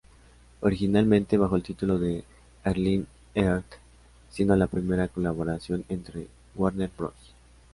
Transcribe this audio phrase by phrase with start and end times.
[0.61, 2.23] Originalmente bajo el título de
[2.63, 3.05] "Airline
[3.35, 3.71] Earth",
[4.31, 7.13] siendo la primera colaboración entre Warner Bros.